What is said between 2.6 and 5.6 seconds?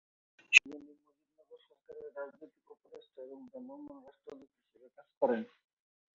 উপদেষ্টা এবং ভ্রাম্যমান রাষ্ট্রদূত হিসেবে কাজ করেন।